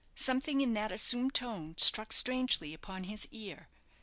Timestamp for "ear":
3.29-3.69